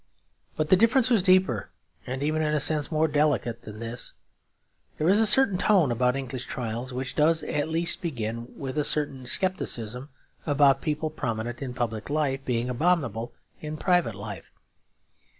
But 0.57 0.69
the 0.69 0.75
difference 0.75 1.11
was 1.11 1.21
deeper, 1.21 1.69
and 2.07 2.23
even 2.23 2.41
in 2.41 2.55
a 2.55 2.59
sense 2.59 2.91
more 2.91 3.07
delicate 3.07 3.61
than 3.61 3.77
this. 3.77 4.13
There 4.97 5.07
is 5.07 5.19
a 5.19 5.27
certain 5.27 5.59
tone 5.59 5.91
about 5.91 6.15
English 6.15 6.47
trials, 6.47 6.91
which 6.91 7.13
does 7.13 7.43
at 7.43 7.69
least 7.69 8.01
begin 8.01 8.47
with 8.57 8.79
a 8.79 8.83
certain 8.83 9.27
scepticism 9.27 10.09
about 10.43 10.81
people 10.81 11.11
prominent 11.11 11.61
in 11.61 11.75
public 11.75 12.09
life 12.09 12.43
being 12.43 12.67
abominable 12.67 13.33
in 13.59 13.77
private 13.77 14.15
life. 14.15 14.49